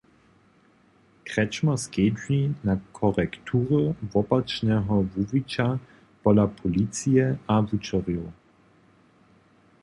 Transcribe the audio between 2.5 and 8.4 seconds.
na korektury wopačneho wuwića pola policije a wučerjow.